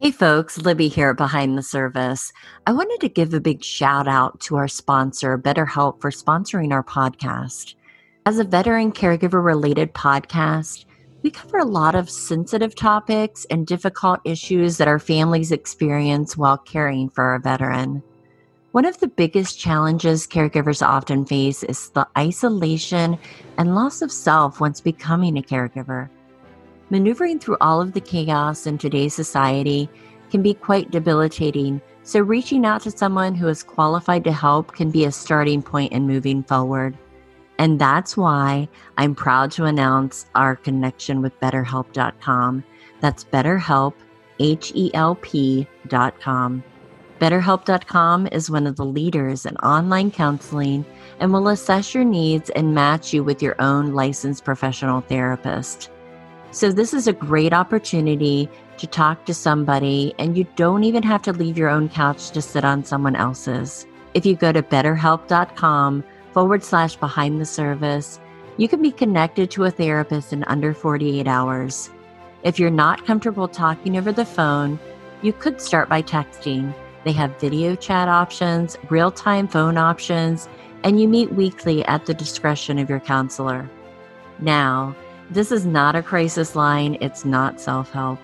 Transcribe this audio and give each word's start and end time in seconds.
Hey 0.00 0.12
folks, 0.12 0.58
Libby 0.58 0.86
here 0.86 1.12
behind 1.12 1.58
the 1.58 1.62
service. 1.62 2.32
I 2.68 2.72
wanted 2.72 3.00
to 3.00 3.08
give 3.08 3.34
a 3.34 3.40
big 3.40 3.64
shout 3.64 4.06
out 4.06 4.38
to 4.42 4.54
our 4.54 4.68
sponsor, 4.68 5.36
BetterHelp, 5.36 6.00
for 6.00 6.12
sponsoring 6.12 6.70
our 6.70 6.84
podcast. 6.84 7.74
As 8.24 8.38
a 8.38 8.44
veteran 8.44 8.92
caregiver 8.92 9.44
related 9.44 9.92
podcast, 9.94 10.84
we 11.22 11.32
cover 11.32 11.58
a 11.58 11.64
lot 11.64 11.96
of 11.96 12.08
sensitive 12.08 12.76
topics 12.76 13.44
and 13.46 13.66
difficult 13.66 14.20
issues 14.24 14.76
that 14.76 14.86
our 14.86 15.00
families 15.00 15.50
experience 15.50 16.36
while 16.36 16.58
caring 16.58 17.08
for 17.08 17.34
a 17.34 17.40
veteran. 17.40 18.00
One 18.70 18.84
of 18.84 19.00
the 19.00 19.08
biggest 19.08 19.58
challenges 19.58 20.28
caregivers 20.28 20.80
often 20.80 21.26
face 21.26 21.64
is 21.64 21.90
the 21.90 22.06
isolation 22.16 23.18
and 23.56 23.74
loss 23.74 24.00
of 24.00 24.12
self 24.12 24.60
once 24.60 24.80
becoming 24.80 25.36
a 25.36 25.42
caregiver. 25.42 26.08
Maneuvering 26.90 27.38
through 27.38 27.58
all 27.60 27.82
of 27.82 27.92
the 27.92 28.00
chaos 28.00 28.66
in 28.66 28.78
today's 28.78 29.12
society 29.12 29.90
can 30.30 30.42
be 30.42 30.54
quite 30.54 30.90
debilitating, 30.90 31.82
so 32.02 32.20
reaching 32.20 32.64
out 32.64 32.80
to 32.82 32.90
someone 32.90 33.34
who 33.34 33.46
is 33.48 33.62
qualified 33.62 34.24
to 34.24 34.32
help 34.32 34.72
can 34.72 34.90
be 34.90 35.04
a 35.04 35.12
starting 35.12 35.60
point 35.60 35.92
in 35.92 36.06
moving 36.06 36.42
forward. 36.42 36.96
And 37.58 37.78
that's 37.78 38.16
why 38.16 38.68
I'm 38.96 39.14
proud 39.14 39.50
to 39.52 39.64
announce 39.64 40.26
our 40.34 40.56
connection 40.56 41.20
with 41.20 41.38
BetterHelp.com. 41.40 42.64
That's 43.00 43.24
BetterHelp, 43.24 43.94
H 44.38 44.72
E 44.74 44.90
L 44.94 45.16
P.com. 45.16 46.62
BetterHelp.com 47.20 48.28
is 48.28 48.50
one 48.50 48.66
of 48.66 48.76
the 48.76 48.84
leaders 48.84 49.44
in 49.44 49.56
online 49.56 50.10
counseling 50.10 50.86
and 51.18 51.32
will 51.32 51.48
assess 51.48 51.92
your 51.92 52.04
needs 52.04 52.48
and 52.50 52.74
match 52.74 53.12
you 53.12 53.24
with 53.24 53.42
your 53.42 53.56
own 53.60 53.92
licensed 53.92 54.44
professional 54.44 55.00
therapist. 55.00 55.90
So, 56.50 56.72
this 56.72 56.94
is 56.94 57.06
a 57.06 57.12
great 57.12 57.52
opportunity 57.52 58.48
to 58.78 58.86
talk 58.86 59.26
to 59.26 59.34
somebody, 59.34 60.14
and 60.18 60.36
you 60.36 60.46
don't 60.56 60.84
even 60.84 61.02
have 61.02 61.22
to 61.22 61.32
leave 61.32 61.58
your 61.58 61.68
own 61.68 61.88
couch 61.88 62.30
to 62.30 62.40
sit 62.40 62.64
on 62.64 62.84
someone 62.84 63.16
else's. 63.16 63.86
If 64.14 64.24
you 64.24 64.34
go 64.34 64.52
to 64.52 64.62
betterhelp.com 64.62 66.04
forward 66.32 66.64
slash 66.64 66.96
behind 66.96 67.40
the 67.40 67.44
service, 67.44 68.18
you 68.56 68.66
can 68.66 68.80
be 68.80 68.90
connected 68.90 69.50
to 69.52 69.64
a 69.64 69.70
therapist 69.70 70.32
in 70.32 70.42
under 70.44 70.72
48 70.72 71.28
hours. 71.28 71.90
If 72.42 72.58
you're 72.58 72.70
not 72.70 73.04
comfortable 73.04 73.48
talking 73.48 73.98
over 73.98 74.12
the 74.12 74.24
phone, 74.24 74.78
you 75.22 75.32
could 75.32 75.60
start 75.60 75.88
by 75.88 76.02
texting. 76.02 76.72
They 77.04 77.12
have 77.12 77.38
video 77.38 77.74
chat 77.74 78.08
options, 78.08 78.76
real 78.88 79.10
time 79.10 79.48
phone 79.48 79.76
options, 79.76 80.48
and 80.82 81.00
you 81.00 81.08
meet 81.08 81.32
weekly 81.32 81.84
at 81.84 82.06
the 82.06 82.14
discretion 82.14 82.78
of 82.78 82.88
your 82.88 83.00
counselor. 83.00 83.68
Now, 84.38 84.94
this 85.30 85.52
is 85.52 85.66
not 85.66 85.94
a 85.94 86.02
crisis 86.02 86.56
line, 86.56 86.96
it's 87.00 87.24
not 87.24 87.60
self 87.60 87.90
help. 87.90 88.18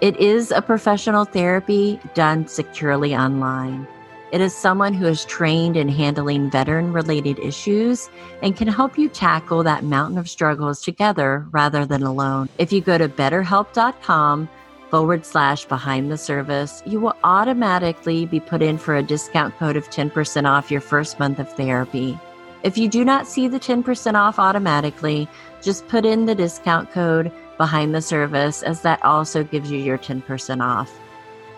It 0.00 0.16
is 0.16 0.50
a 0.50 0.60
professional 0.60 1.24
therapy 1.24 2.00
done 2.14 2.48
securely 2.48 3.14
online. 3.14 3.86
It 4.32 4.40
is 4.40 4.54
someone 4.54 4.94
who 4.94 5.06
is 5.06 5.26
trained 5.26 5.76
in 5.76 5.88
handling 5.88 6.50
veteran 6.50 6.92
related 6.92 7.38
issues 7.38 8.08
and 8.42 8.56
can 8.56 8.66
help 8.66 8.96
you 8.96 9.10
tackle 9.10 9.62
that 9.62 9.84
mountain 9.84 10.16
of 10.16 10.28
struggles 10.28 10.80
together 10.80 11.46
rather 11.50 11.84
than 11.84 12.02
alone. 12.02 12.48
If 12.56 12.72
you 12.72 12.80
go 12.80 12.96
to 12.96 13.10
betterhelp.com 13.10 14.48
forward 14.90 15.26
slash 15.26 15.66
behind 15.66 16.10
the 16.10 16.18
service, 16.18 16.82
you 16.86 16.98
will 16.98 17.14
automatically 17.24 18.24
be 18.24 18.40
put 18.40 18.62
in 18.62 18.78
for 18.78 18.96
a 18.96 19.02
discount 19.02 19.56
code 19.58 19.76
of 19.76 19.88
10% 19.90 20.46
off 20.46 20.70
your 20.70 20.80
first 20.80 21.18
month 21.18 21.38
of 21.38 21.52
therapy. 21.54 22.18
If 22.62 22.78
you 22.78 22.88
do 22.88 23.04
not 23.04 23.26
see 23.26 23.48
the 23.48 23.58
10% 23.58 24.14
off 24.14 24.38
automatically, 24.38 25.28
just 25.60 25.88
put 25.88 26.04
in 26.06 26.26
the 26.26 26.34
discount 26.34 26.90
code 26.92 27.32
behind 27.56 27.94
the 27.94 28.02
service, 28.02 28.62
as 28.62 28.82
that 28.82 29.04
also 29.04 29.44
gives 29.44 29.70
you 29.70 29.78
your 29.78 29.98
10% 29.98 30.62
off. 30.62 30.92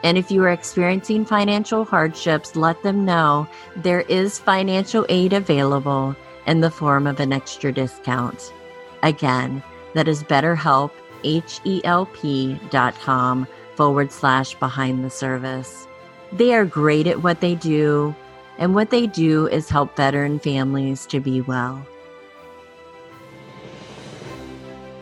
And 0.03 0.19
if 0.19 0.31
you 0.31 0.43
are 0.45 0.51
experiencing 0.51 1.25
financial 1.25 1.85
hardships, 1.85 2.57
let 2.57 2.83
them 2.83 3.05
know 3.05 3.49
there 3.77 4.03
is 4.03 4.39
financial 4.39 5.07
aid 5.09 5.33
available 5.33 6.15
in 6.47 6.61
the 6.61 6.71
form 6.71 7.07
of 7.07 7.21
an 7.21 7.33
extra 7.33 7.73
discount. 7.73 8.53
Again, 9.03 9.63
that 9.95 10.09
is 10.09 10.23
BetterHelp, 10.23 10.91
H-E-L-P 11.25 12.61
dot 12.71 12.95
com 13.01 13.47
forward 13.77 14.13
slash 14.13 14.55
behind 14.57 15.05
the 15.05 15.11
service. 15.11 15.87
They 16.33 16.53
are 16.55 16.67
great 16.67 17.07
at 17.07 17.23
what 17.23 17.41
they 17.41 17.55
do, 17.55 18.15
and 18.59 18.75
what 18.75 18.91
they 18.91 19.07
do 19.07 19.47
is 19.49 19.69
help 19.69 19.97
veteran 19.97 20.39
families 20.39 21.07
to 21.07 21.21
be 21.21 21.41
well. 21.41 21.87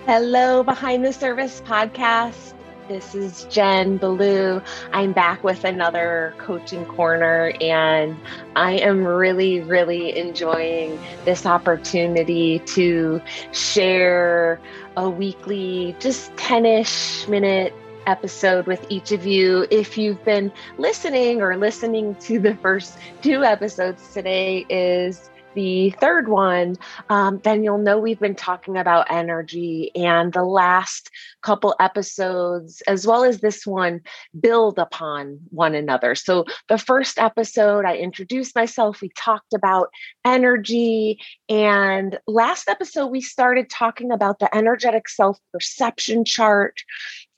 Hello, 0.07 0.63
Behind 0.63 1.05
the 1.05 1.13
Service 1.13 1.63
podcast. 1.65 2.55
This 2.89 3.15
is 3.15 3.45
Jen 3.45 3.97
Ballou. 3.97 4.61
I'm 4.93 5.13
back 5.13 5.45
with 5.45 5.65
another 5.65 6.35
coaching 6.39 6.85
corner, 6.85 7.53
and 7.61 8.17
I 8.57 8.73
am 8.73 9.05
really, 9.05 9.61
really 9.61 10.19
enjoying 10.19 10.99
this 11.25 11.47
opportunity 11.47 12.59
to 12.59 13.23
share 13.53 14.61
a 14.97 15.09
weekly, 15.09 15.95
just 16.01 16.37
10 16.37 16.67
ish 16.67 17.29
minute 17.29 17.73
episode 18.07 18.67
with 18.67 18.85
each 18.89 19.13
of 19.13 19.27
you. 19.27 19.67
If 19.71 19.97
you've 19.97 20.25
been 20.25 20.53
listening 20.79 21.41
or 21.41 21.57
listening 21.57 22.15
to 22.17 22.39
the 22.39 22.55
first 22.57 22.97
two 23.23 23.45
episodes, 23.45 24.13
today 24.13 24.67
is 24.69 25.31
the 25.55 25.91
third 26.01 26.29
one, 26.29 26.77
um, 27.09 27.41
then 27.45 27.63
you'll 27.63 27.79
know 27.79 27.99
we've 27.99 28.21
been 28.21 28.35
talking 28.35 28.77
about 28.77 29.11
energy. 29.11 29.91
And 29.95 30.33
the 30.33 30.45
last 30.45 31.11
couple 31.43 31.75
episodes, 31.81 32.83
as 32.83 33.07
well 33.07 33.25
as 33.25 33.41
this 33.41 33.67
one, 33.67 34.01
build 34.39 34.79
upon 34.79 35.39
one 35.51 35.75
another. 35.75 36.15
So, 36.15 36.45
the 36.69 36.79
first 36.79 37.19
episode, 37.19 37.85
I 37.85 37.97
introduced 37.97 38.55
myself, 38.55 39.01
we 39.01 39.11
talked 39.17 39.53
about 39.53 39.91
energy. 40.25 41.19
And 41.49 42.19
last 42.27 42.69
episode, 42.69 43.09
we 43.09 43.21
started 43.21 43.69
talking 43.69 44.11
about 44.11 44.39
the 44.39 44.55
energetic 44.55 45.09
self 45.09 45.39
perception 45.53 46.25
chart. 46.25 46.81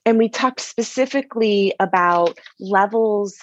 And 0.05 0.17
we 0.17 0.29
talked 0.29 0.61
specifically 0.61 1.73
about 1.79 2.37
levels 2.59 3.37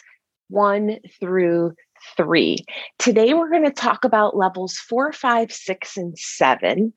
one 0.48 0.98
through 1.18 1.74
three. 2.16 2.58
Today, 2.98 3.34
we're 3.34 3.50
going 3.50 3.64
to 3.64 3.70
talk 3.70 4.04
about 4.04 4.36
levels 4.36 4.76
four, 4.76 5.12
five, 5.12 5.52
six, 5.52 5.96
and 5.96 6.16
seven. 6.18 6.92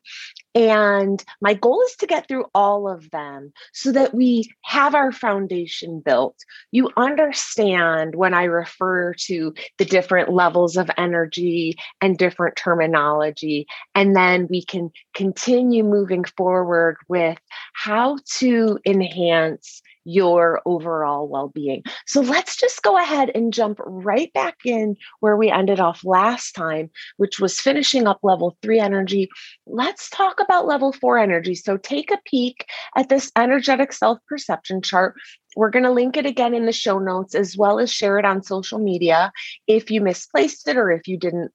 And 0.53 1.23
my 1.41 1.53
goal 1.53 1.81
is 1.85 1.95
to 1.97 2.07
get 2.07 2.27
through 2.27 2.45
all 2.55 2.89
of 2.89 3.11
them 3.11 3.51
so 3.73 3.91
that 3.91 4.13
we 4.13 4.49
have 4.63 4.95
our 4.95 5.11
foundation 5.11 5.99
built. 5.99 6.37
You 6.71 6.89
understand 6.95 8.15
when 8.15 8.33
I 8.33 8.43
refer 8.45 9.13
to 9.25 9.53
the 9.77 9.85
different 9.85 10.31
levels 10.31 10.77
of 10.77 10.89
energy 10.97 11.75
and 12.01 12.17
different 12.17 12.55
terminology. 12.55 13.67
And 13.95 14.15
then 14.15 14.47
we 14.49 14.63
can 14.63 14.91
continue 15.13 15.83
moving 15.83 16.23
forward 16.37 16.97
with 17.09 17.37
how 17.73 18.17
to 18.37 18.79
enhance 18.85 19.81
your 20.05 20.61
overall 20.65 21.27
well 21.27 21.49
being. 21.49 21.83
So 22.05 22.21
let's 22.21 22.55
just 22.55 22.81
go 22.83 22.97
ahead 22.97 23.31
and 23.35 23.51
jump 23.51 23.79
right 23.83 24.31
back 24.33 24.57
in 24.63 24.95
where 25.19 25.35
we 25.35 25.49
ended 25.49 25.79
off 25.79 26.05
last 26.05 26.53
time, 26.53 26.89
which 27.17 27.39
was 27.39 27.59
finishing 27.59 28.07
up 28.07 28.19
level 28.23 28.55
three 28.61 28.79
energy. 28.79 29.27
Let's 29.65 30.09
talk 30.09 30.39
about 30.39 30.67
level 30.67 30.93
four 30.93 31.17
energy. 31.17 31.55
So 31.55 31.77
take 31.77 32.11
a 32.11 32.19
peek 32.25 32.65
at 32.95 33.09
this 33.09 33.31
energetic 33.35 33.91
self 33.91 34.19
perception 34.29 34.81
chart. 34.81 35.15
We're 35.55 35.71
going 35.71 35.83
to 35.83 35.91
link 35.91 36.17
it 36.17 36.25
again 36.25 36.53
in 36.53 36.65
the 36.65 36.71
show 36.71 36.99
notes 36.99 37.33
as 37.33 37.57
well 37.57 37.79
as 37.79 37.91
share 37.91 38.19
it 38.19 38.25
on 38.25 38.43
social 38.43 38.77
media 38.77 39.31
if 39.67 39.89
you 39.89 40.01
misplaced 40.01 40.67
it 40.67 40.77
or 40.77 40.91
if 40.91 41.07
you 41.07 41.17
didn't 41.17 41.51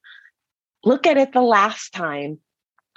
look 0.84 1.06
at 1.06 1.18
it 1.18 1.32
the 1.32 1.42
last 1.42 1.92
time. 1.92 2.40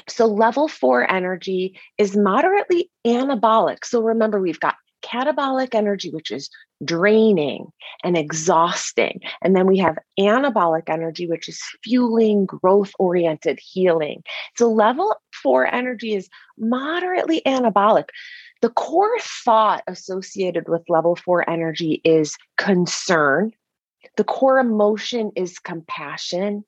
So, 0.09 0.25
level 0.25 0.67
four 0.67 1.09
energy 1.09 1.79
is 1.97 2.17
moderately 2.17 2.89
anabolic. 3.05 3.85
So, 3.85 4.01
remember, 4.01 4.41
we've 4.41 4.59
got 4.59 4.75
catabolic 5.03 5.75
energy, 5.75 6.09
which 6.09 6.31
is 6.31 6.49
draining 6.83 7.67
and 8.03 8.17
exhausting. 8.17 9.19
And 9.41 9.55
then 9.55 9.67
we 9.67 9.77
have 9.77 9.97
anabolic 10.19 10.89
energy, 10.89 11.27
which 11.27 11.47
is 11.47 11.61
fueling, 11.83 12.45
growth 12.45 12.91
oriented 12.99 13.59
healing. 13.61 14.23
So, 14.55 14.71
level 14.71 15.15
four 15.31 15.71
energy 15.73 16.13
is 16.15 16.29
moderately 16.57 17.41
anabolic. 17.45 18.09
The 18.61 18.69
core 18.69 19.19
thought 19.19 19.83
associated 19.87 20.69
with 20.69 20.89
level 20.89 21.15
four 21.15 21.47
energy 21.49 22.01
is 22.03 22.37
concern. 22.57 23.51
The 24.15 24.23
core 24.23 24.59
emotion 24.59 25.31
is 25.35 25.59
compassion. 25.59 26.63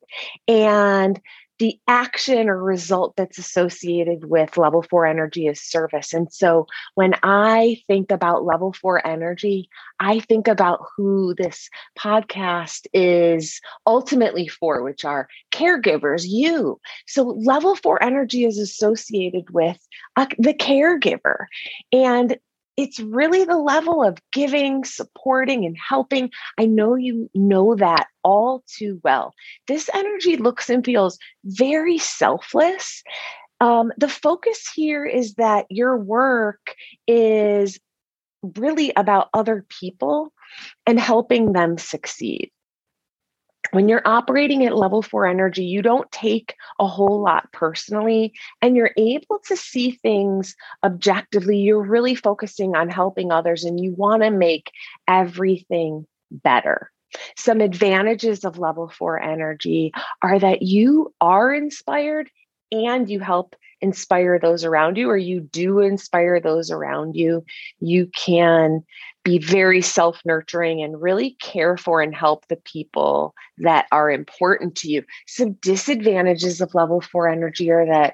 And 0.47 1.21
the 1.59 1.79
action 1.87 2.49
or 2.49 2.61
result 2.61 3.15
that's 3.15 3.37
associated 3.37 4.25
with 4.25 4.57
level 4.57 4.83
four 4.89 5.05
energy 5.05 5.47
is 5.47 5.61
service. 5.61 6.13
And 6.13 6.31
so 6.31 6.67
when 6.95 7.15
I 7.23 7.81
think 7.87 8.11
about 8.11 8.43
level 8.43 8.73
four 8.73 9.05
energy, 9.07 9.69
I 9.99 10.19
think 10.19 10.47
about 10.47 10.81
who 10.95 11.33
this 11.35 11.69
podcast 11.97 12.87
is 12.93 13.61
ultimately 13.87 14.47
for, 14.47 14.83
which 14.83 15.05
are 15.05 15.27
caregivers, 15.51 16.25
you. 16.27 16.79
So 17.07 17.23
level 17.23 17.75
four 17.75 18.01
energy 18.03 18.45
is 18.45 18.57
associated 18.57 19.49
with 19.51 19.77
uh, 20.17 20.27
the 20.37 20.53
caregiver. 20.53 21.45
And 21.93 22.37
it's 22.77 22.99
really 22.99 23.45
the 23.45 23.57
level 23.57 24.03
of 24.03 24.17
giving, 24.31 24.83
supporting, 24.83 25.65
and 25.65 25.77
helping. 25.77 26.29
I 26.57 26.65
know 26.65 26.95
you 26.95 27.29
know 27.33 27.75
that 27.75 28.07
all 28.23 28.63
too 28.67 28.99
well. 29.03 29.33
This 29.67 29.89
energy 29.93 30.37
looks 30.37 30.69
and 30.69 30.83
feels 30.83 31.17
very 31.43 31.97
selfless. 31.97 33.03
Um, 33.61 33.93
the 33.97 34.09
focus 34.09 34.69
here 34.73 35.05
is 35.05 35.35
that 35.35 35.65
your 35.69 35.97
work 35.97 36.75
is 37.07 37.79
really 38.57 38.91
about 38.95 39.29
other 39.33 39.65
people 39.69 40.33
and 40.85 40.99
helping 40.99 41.53
them 41.53 41.77
succeed 41.77 42.51
when 43.71 43.89
you're 43.89 44.01
operating 44.05 44.65
at 44.65 44.75
level 44.75 45.01
four 45.01 45.25
energy, 45.25 45.65
you 45.65 45.81
don't 45.81 46.11
take 46.11 46.55
a 46.79 46.87
whole 46.87 47.21
lot 47.21 47.51
personally 47.51 48.33
and 48.61 48.75
you're 48.75 48.93
able 48.97 49.39
to 49.47 49.55
see 49.55 49.91
things 49.91 50.55
objectively. 50.83 51.57
You're 51.57 51.83
really 51.83 52.15
focusing 52.15 52.75
on 52.75 52.89
helping 52.89 53.31
others 53.31 53.63
and 53.63 53.79
you 53.79 53.93
want 53.93 54.23
to 54.23 54.31
make 54.31 54.71
everything 55.07 56.05
better. 56.31 56.91
Some 57.37 57.61
advantages 57.61 58.43
of 58.43 58.59
level 58.59 58.89
four 58.89 59.21
energy 59.21 59.93
are 60.21 60.39
that 60.39 60.61
you 60.61 61.13
are 61.21 61.53
inspired 61.53 62.29
and 62.71 63.09
you 63.09 63.19
help 63.19 63.55
inspire 63.81 64.39
those 64.39 64.63
around 64.63 64.97
you, 64.97 65.09
or 65.09 65.17
you 65.17 65.39
do 65.39 65.79
inspire 65.79 66.39
those 66.39 66.71
around 66.71 67.15
you. 67.15 67.45
You 67.79 68.07
can 68.07 68.83
be 69.25 69.39
very 69.39 69.81
self 69.81 70.21
nurturing 70.23 70.81
and 70.81 71.01
really 71.01 71.31
care 71.41 71.75
for 71.75 72.01
and 72.01 72.15
help 72.15 72.47
the 72.47 72.55
people 72.57 73.33
that 73.57 73.87
are 73.91 74.09
important 74.09 74.75
to 74.77 74.87
you. 74.89 75.03
Some 75.27 75.53
disadvantages 75.61 76.61
of 76.61 76.75
level 76.75 77.01
four 77.01 77.27
energy 77.27 77.69
are 77.71 77.85
that 77.87 78.13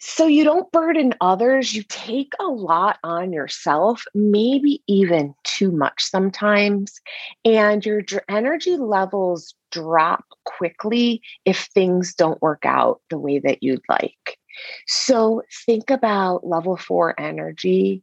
so 0.00 0.26
you 0.26 0.44
don't 0.44 0.70
burden 0.72 1.14
others, 1.20 1.74
you 1.74 1.82
take 1.88 2.32
a 2.40 2.46
lot 2.46 2.98
on 3.04 3.32
yourself, 3.32 4.04
maybe 4.14 4.82
even 4.86 5.34
too 5.44 5.70
much 5.70 6.02
sometimes, 6.02 7.00
and 7.44 7.84
your 7.86 8.02
energy 8.28 8.76
levels 8.76 9.54
drop 9.70 10.24
quickly 10.44 11.22
if 11.44 11.68
things 11.74 12.14
don't 12.14 12.42
work 12.42 12.64
out 12.64 13.00
the 13.10 13.18
way 13.18 13.38
that 13.38 13.62
you'd 13.62 13.82
like. 13.88 14.38
So 14.86 15.42
think 15.66 15.90
about 15.90 16.46
level 16.46 16.76
four 16.76 17.18
energy 17.20 18.02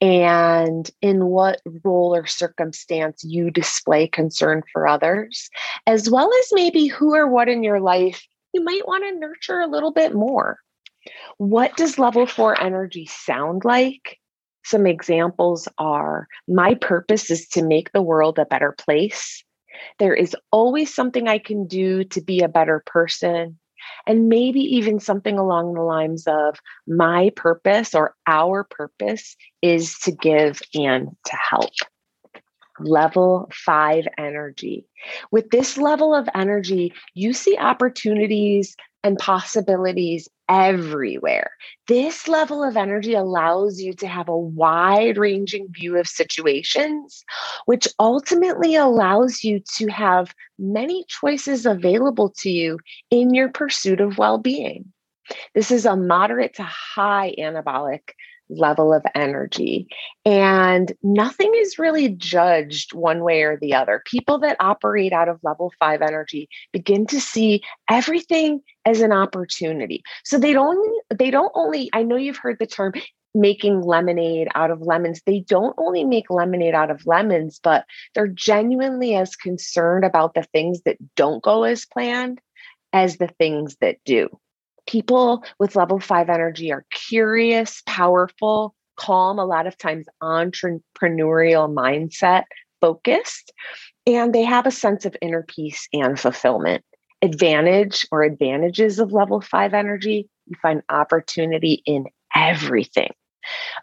and 0.00 0.90
in 1.00 1.26
what 1.26 1.62
role 1.82 2.14
or 2.14 2.26
circumstance 2.26 3.24
you 3.24 3.50
display 3.50 4.06
concern 4.06 4.62
for 4.72 4.86
others, 4.86 5.48
as 5.86 6.10
well 6.10 6.30
as 6.40 6.48
maybe 6.52 6.86
who 6.86 7.14
or 7.14 7.26
what 7.26 7.48
in 7.48 7.62
your 7.62 7.80
life 7.80 8.26
you 8.52 8.62
might 8.62 8.86
want 8.86 9.04
to 9.04 9.18
nurture 9.18 9.60
a 9.60 9.66
little 9.66 9.92
bit 9.92 10.14
more. 10.14 10.58
What 11.38 11.76
does 11.76 11.98
level 11.98 12.26
four 12.26 12.60
energy 12.60 13.06
sound 13.06 13.64
like? 13.64 14.18
Some 14.64 14.86
examples 14.86 15.68
are 15.78 16.26
my 16.48 16.74
purpose 16.74 17.30
is 17.30 17.46
to 17.48 17.62
make 17.62 17.92
the 17.92 18.02
world 18.02 18.38
a 18.38 18.46
better 18.46 18.72
place. 18.72 19.44
There 19.98 20.14
is 20.14 20.36
always 20.50 20.94
something 20.94 21.28
I 21.28 21.38
can 21.38 21.66
do 21.66 22.04
to 22.04 22.20
be 22.22 22.40
a 22.40 22.48
better 22.48 22.82
person 22.86 23.58
and 24.06 24.28
maybe 24.28 24.60
even 24.60 25.00
something 25.00 25.38
along 25.38 25.74
the 25.74 25.82
lines 25.82 26.26
of 26.26 26.58
my 26.86 27.30
purpose 27.36 27.94
or 27.94 28.14
our 28.26 28.64
purpose 28.64 29.36
is 29.62 29.98
to 30.00 30.12
give 30.12 30.60
and 30.74 31.08
to 31.26 31.36
help. 31.36 31.72
Level 32.80 33.48
five 33.52 34.06
energy. 34.18 34.86
With 35.30 35.50
this 35.50 35.76
level 35.76 36.14
of 36.14 36.28
energy, 36.34 36.92
you 37.14 37.32
see 37.32 37.56
opportunities 37.56 38.76
and 39.04 39.18
possibilities 39.18 40.28
everywhere. 40.48 41.50
This 41.86 42.26
level 42.26 42.64
of 42.64 42.76
energy 42.76 43.14
allows 43.14 43.78
you 43.78 43.92
to 43.94 44.08
have 44.08 44.28
a 44.28 44.36
wide 44.36 45.18
ranging 45.18 45.68
view 45.70 45.96
of 45.98 46.08
situations, 46.08 47.22
which 47.66 47.86
ultimately 48.00 48.74
allows 48.74 49.44
you 49.44 49.60
to 49.76 49.86
have 49.88 50.34
many 50.58 51.04
choices 51.08 51.66
available 51.66 52.34
to 52.38 52.50
you 52.50 52.78
in 53.10 53.34
your 53.34 53.50
pursuit 53.50 54.00
of 54.00 54.18
well 54.18 54.38
being. 54.38 54.92
This 55.54 55.70
is 55.70 55.86
a 55.86 55.96
moderate 55.96 56.54
to 56.54 56.64
high 56.64 57.34
anabolic 57.38 58.10
level 58.48 58.92
of 58.92 59.02
energy. 59.14 59.86
And 60.24 60.92
nothing 61.02 61.52
is 61.56 61.78
really 61.78 62.08
judged 62.10 62.94
one 62.94 63.22
way 63.22 63.42
or 63.42 63.58
the 63.58 63.74
other. 63.74 64.02
People 64.06 64.38
that 64.40 64.56
operate 64.60 65.12
out 65.12 65.28
of 65.28 65.40
level 65.42 65.72
five 65.78 66.02
energy 66.02 66.48
begin 66.72 67.06
to 67.06 67.20
see 67.20 67.62
everything 67.90 68.60
as 68.84 69.00
an 69.00 69.12
opportunity. 69.12 70.02
So 70.24 70.38
they 70.38 70.52
don't 70.52 71.02
they 71.10 71.30
don't 71.30 71.52
only 71.54 71.90
I 71.92 72.02
know 72.02 72.16
you've 72.16 72.36
heard 72.36 72.58
the 72.58 72.66
term 72.66 72.92
making 73.34 73.80
lemonade 73.80 74.48
out 74.54 74.70
of 74.70 74.80
lemons. 74.80 75.20
They 75.26 75.40
don't 75.40 75.74
only 75.76 76.04
make 76.04 76.30
lemonade 76.30 76.74
out 76.74 76.90
of 76.90 77.06
lemons, 77.06 77.60
but 77.62 77.84
they're 78.14 78.28
genuinely 78.28 79.16
as 79.16 79.34
concerned 79.34 80.04
about 80.04 80.34
the 80.34 80.44
things 80.44 80.82
that 80.82 80.96
don't 81.16 81.42
go 81.42 81.64
as 81.64 81.84
planned 81.84 82.40
as 82.92 83.16
the 83.16 83.26
things 83.26 83.76
that 83.80 83.96
do. 84.04 84.28
People 84.86 85.44
with 85.58 85.76
level 85.76 86.00
five 86.00 86.28
energy 86.28 86.72
are 86.72 86.84
curious, 86.90 87.82
powerful, 87.86 88.74
calm, 88.96 89.38
a 89.38 89.44
lot 89.44 89.66
of 89.66 89.76
times 89.78 90.06
entrepreneurial 90.22 91.72
mindset 91.72 92.44
focused, 92.80 93.52
and 94.06 94.34
they 94.34 94.44
have 94.44 94.66
a 94.66 94.70
sense 94.70 95.04
of 95.06 95.16
inner 95.22 95.42
peace 95.42 95.88
and 95.92 96.20
fulfillment 96.20 96.84
advantage 97.24 98.06
or 98.12 98.22
advantages 98.22 98.98
of 98.98 99.12
level 99.12 99.40
five 99.40 99.72
energy, 99.72 100.28
you 100.46 100.56
find 100.60 100.82
opportunity 100.90 101.82
in 101.86 102.04
everything. 102.36 103.10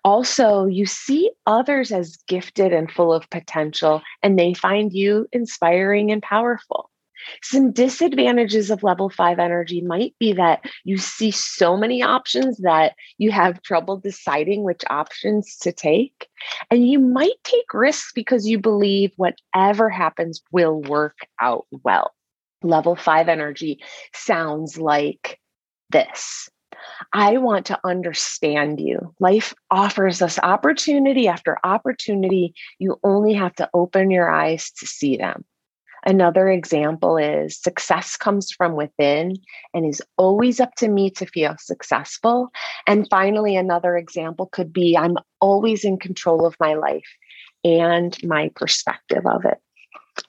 Also, 0.04 0.66
you 0.68 0.86
see 0.86 1.32
others 1.48 1.92
as 1.92 2.18
gifted 2.28 2.72
and 2.72 2.92
full 2.92 3.12
of 3.12 3.30
potential, 3.32 4.02
and 4.22 4.38
they 4.38 4.54
find 4.54 4.94
you 4.94 5.28
inspiring 5.32 6.12
and 6.12 6.22
powerful. 6.22 6.91
Some 7.44 7.72
disadvantages 7.72 8.70
of 8.70 8.84
level 8.84 9.10
five 9.10 9.40
energy 9.40 9.82
might 9.82 10.14
be 10.20 10.34
that 10.34 10.64
you 10.84 10.98
see 10.98 11.32
so 11.32 11.78
many 11.78 12.02
options 12.02 12.58
that 12.60 12.94
you 13.18 13.32
have 13.32 13.62
trouble 13.62 13.98
deciding 13.98 14.64
which 14.64 14.84
options 14.90 15.58
to 15.58 15.72
take. 15.72 16.28
And 16.70 16.88
you 16.88 17.00
might 17.00 17.44
take 17.44 17.74
risks 17.74 18.12
because 18.14 18.48
you 18.48 18.60
believe 18.60 19.12
whatever 19.18 19.90
happens 19.90 20.42
will 20.52 20.82
work 20.82 21.18
out 21.40 21.66
well 21.84 22.12
level 22.64 22.96
five 22.96 23.28
energy 23.28 23.80
sounds 24.14 24.78
like 24.78 25.40
this. 25.90 26.50
I 27.14 27.38
want 27.38 27.68
to 27.68 27.80
understand 27.84 28.80
you. 28.80 29.14
Life 29.20 29.54
offers 29.70 30.22
us 30.22 30.40
opportunity 30.40 31.28
after 31.28 31.58
opportunity. 31.64 32.54
You 32.80 33.00
only 33.04 33.34
have 33.34 33.54
to 33.56 33.70
open 33.74 34.10
your 34.10 34.30
eyes 34.30 34.72
to 34.80 34.88
see 34.88 35.18
them. 35.18 35.46
Another 36.06 36.50
example 36.50 37.18
is 37.18 37.58
success 37.58 38.18
comes 38.18 38.52
from 38.52 38.76
within 38.76 39.36
and 39.74 39.86
is 39.86 40.02
always 40.18 40.60
up 40.60 40.76
to 40.76 40.88
me 40.88 41.10
to 41.12 41.26
feel 41.26 41.56
successful. 41.60 42.50
And 42.88 43.08
finally, 43.10 43.56
another 43.56 43.98
example 43.98 44.48
could 44.52 44.74
be 44.74 44.98
I'm 44.98 45.18
always 45.40 45.84
in 45.84 45.98
control 45.98 46.46
of 46.46 46.56
my 46.60 46.74
life 46.74 47.08
and 47.64 48.18
my 48.24 48.50
perspective 48.56 49.26
of 49.26 49.46
it 49.46 49.60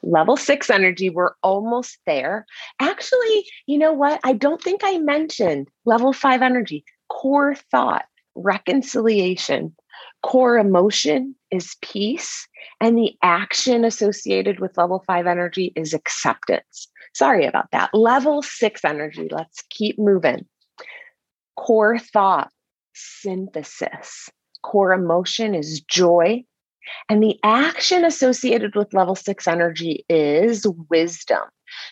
level 0.02 0.36
six 0.36 0.70
energy. 0.70 1.10
We're 1.10 1.34
almost 1.42 1.98
there. 2.06 2.46
Actually, 2.80 3.46
you 3.66 3.78
know 3.78 3.92
what? 3.92 4.20
I 4.24 4.32
don't 4.32 4.62
think 4.62 4.82
I 4.84 4.98
mentioned 4.98 5.68
level 5.84 6.12
five 6.12 6.42
energy, 6.42 6.84
core 7.08 7.54
thought, 7.70 8.04
reconciliation. 8.34 9.74
Core 10.22 10.58
emotion 10.58 11.34
is 11.50 11.76
peace, 11.82 12.46
and 12.80 12.96
the 12.96 13.16
action 13.22 13.84
associated 13.84 14.60
with 14.60 14.76
level 14.76 15.02
five 15.06 15.26
energy 15.26 15.72
is 15.74 15.92
acceptance. 15.92 16.88
Sorry 17.14 17.44
about 17.44 17.70
that. 17.72 17.90
Level 17.92 18.42
six 18.42 18.84
energy, 18.84 19.28
let's 19.30 19.62
keep 19.70 19.98
moving. 19.98 20.46
Core 21.56 21.98
thought, 21.98 22.50
synthesis. 22.94 24.30
Core 24.62 24.92
emotion 24.92 25.54
is 25.54 25.80
joy, 25.80 26.44
and 27.08 27.22
the 27.22 27.38
action 27.42 28.04
associated 28.04 28.76
with 28.76 28.94
level 28.94 29.16
six 29.16 29.48
energy 29.48 30.04
is 30.08 30.66
wisdom. 30.88 31.42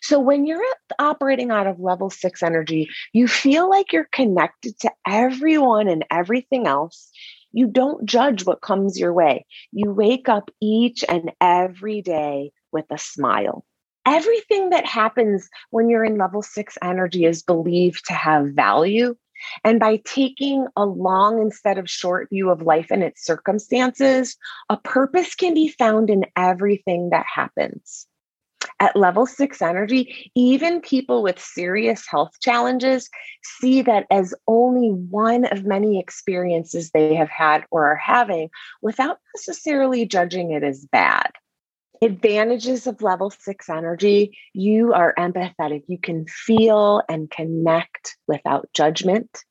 So 0.03 0.21
when 0.21 0.47
you're 0.47 0.63
operating 0.99 1.51
out 1.51 1.67
of 1.67 1.81
level 1.81 2.11
six 2.11 2.43
energy, 2.43 2.89
you 3.13 3.27
feel 3.27 3.69
like 3.69 3.93
you're 3.93 4.09
connected 4.13 4.79
to 4.81 4.91
everyone 5.07 5.89
and 5.89 6.05
everything 6.11 6.67
else. 6.67 7.11
You 7.53 7.67
don't 7.67 8.05
judge 8.05 8.45
what 8.45 8.61
comes 8.61 8.99
your 8.99 9.13
way. 9.13 9.47
You 9.73 9.93
wake 9.93 10.29
up 10.29 10.51
each 10.61 11.05
and 11.09 11.33
every 11.41 12.03
day 12.03 12.53
with 12.73 12.87
a 12.91 12.99
smile. 12.99 13.65
Everything 14.07 14.71
that 14.71 14.87
happens 14.87 15.49
when 15.71 15.91
you're 15.91 16.05
in 16.05 16.17
level 16.19 16.43
six 16.43 16.79
energy 16.83 17.25
is 17.25 17.43
believed 17.43 18.07
to 18.07 18.15
have 18.15 18.55
value 18.55 19.15
and 19.65 19.81
by 19.81 19.97
taking 20.05 20.67
a 20.77 20.85
long 20.85 21.41
instead 21.41 21.79
of 21.79 21.89
short 21.89 22.29
view 22.31 22.51
of 22.51 22.63
life 22.63 22.89
and 22.91 23.03
its 23.03 23.25
circumstances, 23.25 24.37
a 24.69 24.77
purpose 24.77 25.35
can 25.35 25.55
be 25.55 25.69
found 25.69 26.11
in 26.11 26.27
everything 26.37 27.11
that 27.11 27.27
happens. 27.27 28.07
At 28.81 28.97
level 28.97 29.27
six 29.27 29.61
energy, 29.61 30.33
even 30.35 30.81
people 30.81 31.23
with 31.23 31.39
serious 31.39 32.07
health 32.09 32.33
challenges 32.41 33.11
see 33.43 33.83
that 33.83 34.07
as 34.11 34.35
only 34.49 34.89
one 34.89 35.45
of 35.45 35.67
many 35.67 36.01
experiences 36.01 36.91
they 36.91 37.15
have 37.15 37.29
had 37.29 37.65
or 37.71 37.85
are 37.87 37.97
having 37.97 38.49
without 38.81 39.19
necessarily 39.37 40.07
judging 40.07 40.53
it 40.53 40.63
as 40.63 40.87
bad. 40.87 41.31
Advantages 42.01 42.87
of 42.87 43.03
level 43.03 43.29
six 43.29 43.69
energy 43.69 44.39
you 44.55 44.95
are 44.95 45.15
empathetic, 45.19 45.83
you 45.87 45.99
can 45.99 46.25
feel 46.27 47.03
and 47.07 47.31
connect 47.31 48.17
without 48.27 48.71
judgment. 48.73 49.45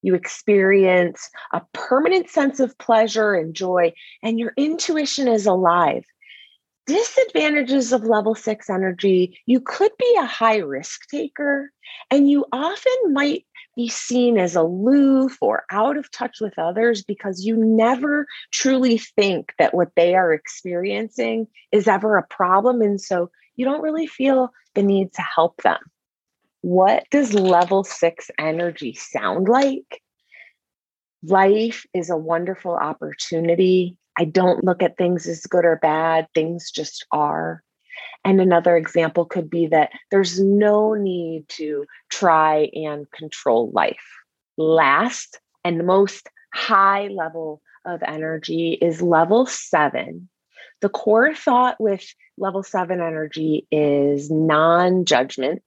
You 0.00 0.14
experience 0.14 1.28
a 1.52 1.60
permanent 1.74 2.30
sense 2.30 2.60
of 2.60 2.78
pleasure 2.78 3.34
and 3.34 3.52
joy, 3.52 3.92
and 4.22 4.38
your 4.38 4.54
intuition 4.56 5.28
is 5.28 5.44
alive 5.44 6.06
disadvantages 6.88 7.92
of 7.92 8.02
level 8.04 8.34
six 8.34 8.70
energy 8.70 9.38
you 9.44 9.60
could 9.60 9.92
be 9.98 10.16
a 10.18 10.24
high 10.24 10.56
risk 10.56 11.06
taker 11.08 11.70
and 12.10 12.30
you 12.30 12.46
often 12.50 13.12
might 13.12 13.44
be 13.76 13.88
seen 13.88 14.38
as 14.38 14.56
aloof 14.56 15.36
or 15.40 15.64
out 15.70 15.96
of 15.96 16.10
touch 16.10 16.40
with 16.40 16.58
others 16.58 17.04
because 17.04 17.44
you 17.44 17.56
never 17.56 18.26
truly 18.52 18.98
think 18.98 19.52
that 19.58 19.74
what 19.74 19.90
they 19.96 20.14
are 20.14 20.32
experiencing 20.32 21.46
is 21.70 21.86
ever 21.86 22.16
a 22.16 22.26
problem 22.26 22.80
and 22.80 23.00
so 23.00 23.30
you 23.54 23.66
don't 23.66 23.82
really 23.82 24.06
feel 24.06 24.50
the 24.74 24.82
need 24.82 25.12
to 25.12 25.22
help 25.22 25.62
them. 25.62 25.78
What 26.62 27.04
does 27.10 27.34
level 27.34 27.84
six 27.84 28.30
energy 28.38 28.94
sound 28.94 29.48
like? 29.48 30.00
Life 31.22 31.84
is 31.92 32.08
a 32.08 32.16
wonderful 32.16 32.74
opportunity 32.74 33.96
I 34.18 34.24
don't 34.24 34.64
look 34.64 34.82
at 34.82 34.96
things 34.96 35.26
as 35.28 35.46
good 35.46 35.64
or 35.64 35.76
bad, 35.76 36.26
things 36.34 36.70
just 36.70 37.06
are. 37.12 37.62
And 38.24 38.40
another 38.40 38.76
example 38.76 39.24
could 39.24 39.48
be 39.48 39.68
that 39.68 39.90
there's 40.10 40.40
no 40.40 40.94
need 40.94 41.48
to 41.50 41.86
try 42.10 42.68
and 42.74 43.08
control 43.12 43.70
life. 43.72 44.04
Last 44.56 45.38
and 45.64 45.86
most 45.86 46.28
high 46.52 47.08
level 47.08 47.62
of 47.84 48.02
energy 48.02 48.76
is 48.82 49.00
level 49.00 49.46
seven. 49.46 50.28
The 50.80 50.88
core 50.88 51.34
thought 51.34 51.80
with 51.80 52.04
level 52.36 52.62
seven 52.62 53.00
energy 53.00 53.66
is 53.70 54.30
non 54.30 55.04
judgment. 55.04 55.62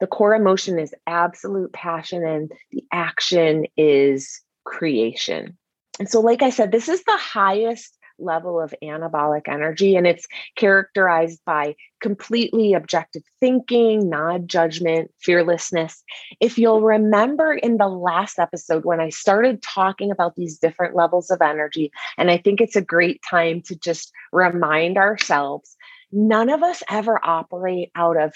The 0.00 0.06
core 0.06 0.34
emotion 0.34 0.78
is 0.78 0.94
absolute 1.08 1.72
passion, 1.72 2.24
and 2.24 2.52
the 2.70 2.84
action 2.92 3.66
is 3.76 4.40
creation. 4.64 5.58
And 5.98 6.08
so, 6.08 6.20
like 6.20 6.42
I 6.42 6.50
said, 6.50 6.72
this 6.72 6.88
is 6.88 7.02
the 7.04 7.16
highest 7.16 7.98
level 8.18 8.60
of 8.60 8.74
anabolic 8.82 9.48
energy, 9.48 9.96
and 9.96 10.06
it's 10.06 10.26
characterized 10.56 11.40
by 11.46 11.76
completely 12.00 12.74
objective 12.74 13.22
thinking, 13.40 14.08
non 14.08 14.46
judgment, 14.46 15.10
fearlessness. 15.20 16.02
If 16.40 16.58
you'll 16.58 16.82
remember 16.82 17.52
in 17.52 17.76
the 17.76 17.88
last 17.88 18.38
episode 18.38 18.84
when 18.84 19.00
I 19.00 19.10
started 19.10 19.62
talking 19.62 20.10
about 20.10 20.34
these 20.36 20.58
different 20.58 20.96
levels 20.96 21.30
of 21.30 21.40
energy, 21.42 21.90
and 22.16 22.30
I 22.30 22.38
think 22.38 22.60
it's 22.60 22.76
a 22.76 22.82
great 22.82 23.20
time 23.28 23.62
to 23.62 23.76
just 23.76 24.12
remind 24.32 24.98
ourselves 24.98 25.76
none 26.10 26.48
of 26.48 26.62
us 26.62 26.82
ever 26.88 27.20
operate 27.22 27.90
out 27.94 28.20
of 28.20 28.32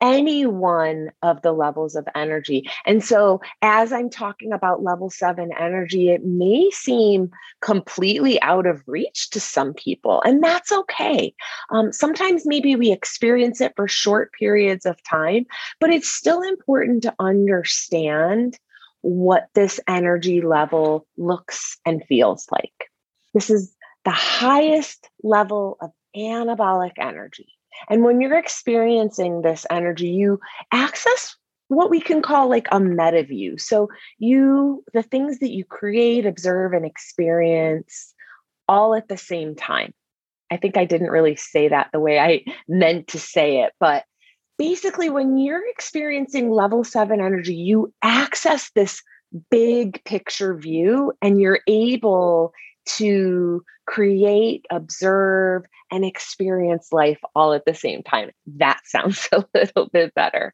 any 0.00 0.46
one 0.46 1.10
of 1.22 1.42
the 1.42 1.52
levels 1.52 1.96
of 1.96 2.06
energy. 2.14 2.68
And 2.84 3.02
so, 3.02 3.40
as 3.62 3.92
I'm 3.92 4.10
talking 4.10 4.52
about 4.52 4.82
level 4.82 5.10
seven 5.10 5.50
energy, 5.58 6.10
it 6.10 6.24
may 6.24 6.70
seem 6.70 7.30
completely 7.60 8.40
out 8.42 8.66
of 8.66 8.82
reach 8.86 9.30
to 9.30 9.40
some 9.40 9.74
people, 9.74 10.22
and 10.22 10.42
that's 10.42 10.72
okay. 10.72 11.34
Um, 11.70 11.92
sometimes 11.92 12.46
maybe 12.46 12.76
we 12.76 12.92
experience 12.92 13.60
it 13.60 13.72
for 13.76 13.88
short 13.88 14.32
periods 14.32 14.86
of 14.86 15.02
time, 15.04 15.46
but 15.80 15.90
it's 15.90 16.08
still 16.08 16.42
important 16.42 17.02
to 17.04 17.14
understand 17.18 18.58
what 19.02 19.46
this 19.54 19.78
energy 19.86 20.40
level 20.40 21.06
looks 21.16 21.78
and 21.86 22.04
feels 22.08 22.46
like. 22.50 22.90
This 23.34 23.50
is 23.50 23.74
the 24.04 24.10
highest 24.10 25.08
level 25.22 25.76
of 25.80 25.90
anabolic 26.16 26.92
energy. 26.98 27.55
And 27.88 28.02
when 28.02 28.20
you're 28.20 28.38
experiencing 28.38 29.42
this 29.42 29.66
energy, 29.70 30.08
you 30.08 30.40
access 30.72 31.36
what 31.68 31.90
we 31.90 32.00
can 32.00 32.22
call 32.22 32.48
like 32.48 32.68
a 32.70 32.78
meta 32.78 33.24
view. 33.24 33.58
So 33.58 33.88
you, 34.18 34.84
the 34.92 35.02
things 35.02 35.40
that 35.40 35.50
you 35.50 35.64
create, 35.64 36.26
observe, 36.26 36.72
and 36.72 36.84
experience 36.84 38.14
all 38.68 38.94
at 38.94 39.08
the 39.08 39.16
same 39.16 39.54
time. 39.54 39.92
I 40.50 40.56
think 40.56 40.76
I 40.76 40.84
didn't 40.84 41.10
really 41.10 41.36
say 41.36 41.68
that 41.68 41.88
the 41.92 42.00
way 42.00 42.18
I 42.18 42.44
meant 42.68 43.08
to 43.08 43.18
say 43.18 43.62
it, 43.62 43.72
but 43.80 44.04
basically, 44.58 45.10
when 45.10 45.38
you're 45.38 45.68
experiencing 45.68 46.50
level 46.50 46.84
seven 46.84 47.20
energy, 47.20 47.54
you 47.54 47.92
access 48.02 48.70
this 48.74 49.02
big 49.50 50.02
picture 50.04 50.54
view 50.54 51.12
and 51.20 51.40
you're 51.40 51.60
able 51.66 52.52
to 52.86 53.64
create, 53.86 54.64
observe, 54.70 55.64
and 55.90 56.04
experience 56.04 56.92
life 56.92 57.18
all 57.34 57.52
at 57.52 57.64
the 57.64 57.74
same 57.74 58.02
time. 58.02 58.30
That 58.46 58.80
sounds 58.84 59.28
a 59.32 59.44
little 59.54 59.88
bit 59.92 60.14
better. 60.14 60.52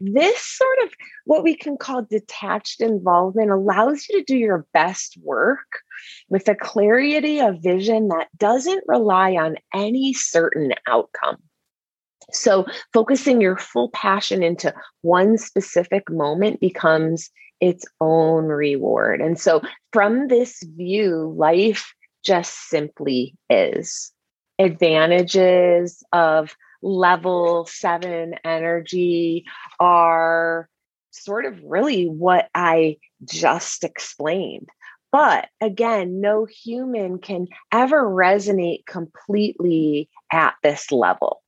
This 0.00 0.40
sort 0.40 0.78
of 0.84 0.90
what 1.24 1.42
we 1.42 1.56
can 1.56 1.76
call 1.76 2.02
detached 2.02 2.80
involvement 2.80 3.50
allows 3.50 4.06
you 4.08 4.18
to 4.18 4.24
do 4.24 4.36
your 4.36 4.66
best 4.72 5.16
work 5.22 5.80
with 6.28 6.48
a 6.48 6.54
clarity 6.54 7.40
of 7.40 7.62
vision 7.62 8.08
that 8.08 8.28
doesn't 8.36 8.84
rely 8.86 9.32
on 9.32 9.56
any 9.72 10.12
certain 10.12 10.72
outcome. 10.86 11.38
So, 12.32 12.66
focusing 12.92 13.40
your 13.40 13.56
full 13.56 13.90
passion 13.90 14.42
into 14.42 14.74
one 15.02 15.36
specific 15.36 16.10
moment 16.10 16.58
becomes 16.58 17.30
its 17.60 17.84
own 18.00 18.46
reward. 18.46 19.20
And 19.20 19.38
so, 19.38 19.60
from 19.92 20.28
this 20.28 20.62
view, 20.62 21.34
life 21.36 21.94
just 22.24 22.68
simply 22.68 23.34
is. 23.50 24.13
Advantages 24.58 26.02
of 26.12 26.56
level 26.82 27.66
seven 27.66 28.34
energy 28.44 29.44
are 29.80 30.68
sort 31.10 31.44
of 31.46 31.60
really 31.64 32.06
what 32.06 32.48
I 32.54 32.98
just 33.24 33.84
explained. 33.84 34.68
But 35.10 35.48
again, 35.60 36.20
no 36.20 36.44
human 36.44 37.18
can 37.18 37.46
ever 37.72 38.02
resonate 38.02 38.84
completely 38.86 40.08
at 40.32 40.54
this 40.62 40.90
level. 40.90 41.42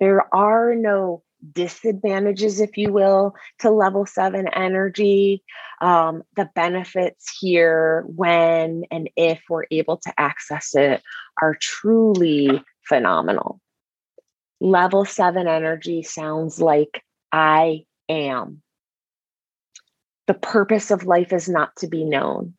There 0.00 0.26
are 0.34 0.74
no 0.74 1.22
disadvantages, 1.52 2.60
if 2.60 2.76
you 2.76 2.92
will, 2.92 3.34
to 3.60 3.70
level 3.70 4.06
seven 4.06 4.48
energy. 4.48 5.42
Um, 5.80 6.22
the 6.36 6.48
benefits 6.54 7.36
here, 7.40 8.04
when 8.06 8.84
and 8.90 9.10
if 9.16 9.40
we're 9.48 9.64
able 9.70 9.96
to 9.98 10.12
access 10.18 10.74
it, 10.74 11.02
are 11.40 11.56
truly 11.60 12.62
phenomenal. 12.88 13.60
Level 14.60 15.04
seven 15.04 15.48
energy 15.48 16.02
sounds 16.02 16.60
like 16.60 17.02
I 17.32 17.84
am. 18.08 18.62
The 20.28 20.34
purpose 20.34 20.90
of 20.90 21.04
life 21.04 21.32
is 21.32 21.48
not 21.48 21.74
to 21.78 21.88
be 21.88 22.04
known. 22.04 22.54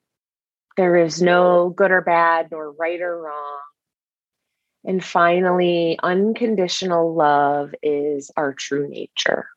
There 0.75 0.97
is 0.97 1.21
no 1.21 1.69
good 1.69 1.91
or 1.91 2.01
bad, 2.01 2.49
nor 2.51 2.71
right 2.71 2.99
or 2.99 3.21
wrong. 3.21 3.59
And 4.85 5.03
finally, 5.03 5.97
unconditional 6.03 7.15
love 7.15 7.73
is 7.81 8.29
our 8.35 8.53
true 8.53 8.87
nature. 8.89 9.47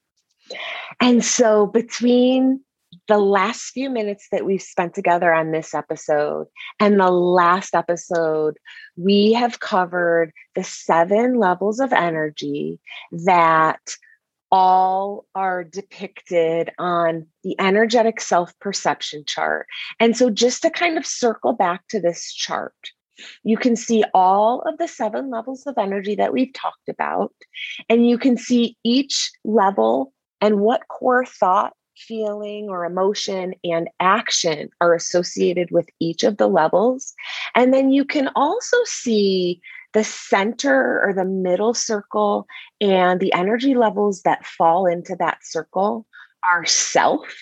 And 1.00 1.24
so, 1.24 1.66
between 1.66 2.60
the 3.08 3.18
last 3.18 3.70
few 3.70 3.90
minutes 3.90 4.28
that 4.32 4.44
we've 4.44 4.62
spent 4.62 4.94
together 4.94 5.32
on 5.32 5.50
this 5.50 5.74
episode 5.74 6.46
and 6.80 6.98
the 6.98 7.10
last 7.10 7.74
episode, 7.74 8.56
we 8.96 9.32
have 9.32 9.60
covered 9.60 10.32
the 10.54 10.64
seven 10.64 11.38
levels 11.38 11.80
of 11.80 11.92
energy 11.92 12.78
that 13.12 13.80
all 14.52 15.26
are 15.34 15.64
depicted 15.64 16.70
on 16.78 17.26
the 17.42 17.56
energetic 17.58 18.20
self 18.20 18.56
perception 18.60 19.24
chart. 19.26 19.66
And 19.98 20.16
so, 20.16 20.30
just 20.30 20.62
to 20.62 20.70
kind 20.70 20.96
of 20.96 21.06
circle 21.06 21.52
back 21.52 21.82
to 21.88 22.00
this 22.00 22.32
chart, 22.32 22.74
you 23.44 23.56
can 23.56 23.76
see 23.76 24.04
all 24.14 24.62
of 24.62 24.78
the 24.78 24.88
seven 24.88 25.30
levels 25.30 25.66
of 25.66 25.78
energy 25.78 26.14
that 26.16 26.32
we've 26.32 26.52
talked 26.52 26.88
about, 26.88 27.32
and 27.88 28.08
you 28.08 28.18
can 28.18 28.36
see 28.36 28.76
each 28.84 29.30
level 29.44 30.12
and 30.40 30.60
what 30.60 30.88
core 30.88 31.24
thought, 31.24 31.72
feeling, 31.96 32.68
or 32.68 32.84
emotion 32.84 33.54
and 33.64 33.88
action 34.00 34.68
are 34.80 34.94
associated 34.94 35.70
with 35.70 35.88
each 36.00 36.24
of 36.24 36.36
the 36.36 36.48
levels. 36.48 37.14
And 37.54 37.72
then 37.72 37.90
you 37.90 38.04
can 38.04 38.28
also 38.36 38.76
see 38.84 39.60
the 39.94 40.04
center 40.04 41.02
or 41.02 41.14
the 41.14 41.24
middle 41.24 41.72
circle 41.72 42.46
and 42.82 43.18
the 43.18 43.32
energy 43.32 43.74
levels 43.74 44.22
that 44.22 44.44
fall 44.44 44.84
into 44.84 45.16
that 45.16 45.38
circle 45.42 46.06
are 46.46 46.66
self. 46.66 47.34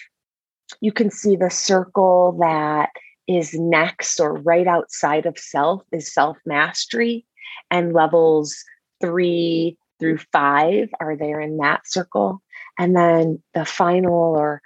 You 0.81 0.93
can 0.93 1.11
see 1.11 1.35
the 1.35 1.51
circle 1.51 2.39
that 2.41 2.91
is 3.27 3.55
next 3.55 4.21
or 4.21 4.35
right 4.35 4.67
outside 4.67 5.27
of 5.27 5.39
self 5.39 5.83
is 5.93 6.13
self 6.13 6.37
mastery 6.45 7.27
and 7.71 7.93
levels 7.93 8.65
three 9.01 9.77
through 10.01 10.19
five 10.33 10.89
are 11.01 11.17
there 11.17 11.41
in 11.41 11.57
that 11.59 11.87
circle. 11.87 12.43
And 12.79 12.97
then 12.97 13.43
the 13.55 13.65
final 13.65 14.37
or 14.37 14.61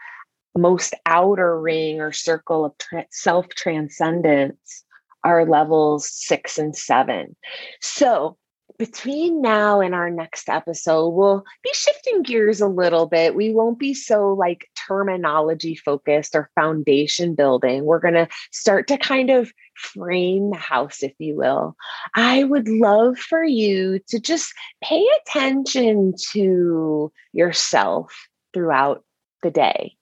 most 0.56 0.94
outer 1.06 1.60
ring 1.60 2.00
or 2.00 2.12
circle 2.12 2.64
of 2.64 2.78
tra- 2.78 3.06
self 3.10 3.48
transcendence 3.50 4.84
are 5.24 5.46
levels 5.46 6.08
six 6.10 6.58
and 6.58 6.76
seven. 6.76 7.36
So 7.80 8.36
between 8.78 9.42
now 9.42 9.80
and 9.80 9.92
our 9.92 10.08
next 10.08 10.48
episode, 10.48 11.08
we'll 11.08 11.44
be 11.64 11.70
shifting 11.72 12.22
gears 12.22 12.60
a 12.60 12.68
little 12.68 13.06
bit. 13.06 13.34
We 13.34 13.52
won't 13.52 13.78
be 13.78 13.92
so 13.92 14.32
like 14.32 14.70
terminology 14.86 15.74
focused 15.74 16.36
or 16.36 16.50
foundation 16.54 17.34
building. 17.34 17.84
We're 17.84 17.98
going 17.98 18.14
to 18.14 18.28
start 18.52 18.86
to 18.88 18.96
kind 18.96 19.30
of 19.30 19.52
frame 19.74 20.50
the 20.50 20.56
house, 20.56 21.02
if 21.02 21.12
you 21.18 21.36
will. 21.36 21.76
I 22.14 22.44
would 22.44 22.68
love 22.68 23.18
for 23.18 23.42
you 23.42 23.98
to 24.08 24.20
just 24.20 24.54
pay 24.82 25.04
attention 25.22 26.14
to 26.32 27.12
yourself 27.32 28.28
throughout 28.54 29.04
the 29.42 29.50
day 29.50 29.96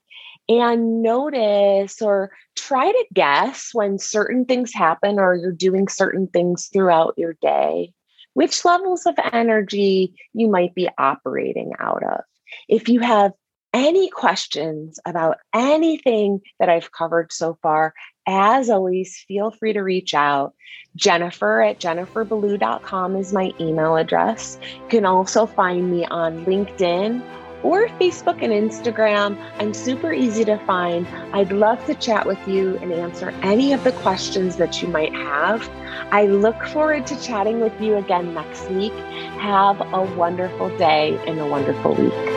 and 0.49 1.03
notice 1.03 2.01
or 2.03 2.31
try 2.57 2.93
to 2.93 3.07
guess 3.15 3.71
when 3.73 3.99
certain 3.99 4.45
things 4.45 4.73
happen 4.73 5.19
or 5.19 5.35
you're 5.35 5.51
doing 5.51 5.89
certain 5.89 6.27
things 6.29 6.69
throughout 6.73 7.15
your 7.17 7.37
day 7.41 7.93
which 8.37 8.67
levels 8.67 9.07
of 9.07 9.15
energy 9.33 10.13
you 10.35 10.47
might 10.47 10.75
be 10.75 10.91
operating 10.99 11.73
out 11.79 12.03
of. 12.03 12.21
If 12.69 12.91
you 12.91 13.01
have 13.01 13.33
any 13.73 14.11
questions 14.11 15.01
about 15.07 15.39
anything 15.55 16.43
that 16.61 16.69
I've 16.69 16.93
covered 16.93 17.33
so 17.33 17.57
far, 17.63 17.95
as 18.27 18.69
always, 18.69 19.25
feel 19.27 19.53
free 19.53 19.73
to 19.73 19.81
reach 19.81 20.13
out. 20.13 20.53
Jennifer 20.97 21.63
at 21.63 21.81
jenniferballou.com 21.81 23.17
is 23.17 23.33
my 23.33 23.55
email 23.59 23.97
address. 23.97 24.59
You 24.83 24.89
can 24.89 25.07
also 25.07 25.47
find 25.47 25.91
me 25.91 26.05
on 26.05 26.45
LinkedIn 26.45 27.23
or 27.63 27.89
Facebook 27.89 28.43
and 28.43 28.53
Instagram. 28.53 29.39
I'm 29.59 29.73
super 29.73 30.13
easy 30.13 30.45
to 30.45 30.59
find. 30.67 31.07
I'd 31.33 31.53
love 31.53 31.83
to 31.87 31.95
chat 31.95 32.27
with 32.27 32.47
you 32.47 32.77
and 32.83 32.93
answer 32.93 33.31
any 33.43 33.73
of 33.73 33.83
the 33.83 33.93
questions 33.93 34.57
that 34.57 34.83
you 34.83 34.89
might 34.89 35.15
have. 35.15 35.67
I 36.13 36.27
look 36.27 36.63
forward 36.67 37.07
to 37.09 37.21
chatting 37.21 37.61
with 37.61 37.79
you 37.81 37.97
again 37.97 38.33
next 38.33 38.71
week. 38.71 38.93
Have 39.41 39.81
a 39.81 40.03
wonderful 40.17 40.77
day 40.79 41.19
and 41.27 41.39
a 41.41 41.47
wonderful 41.47 41.95
week. 41.95 42.36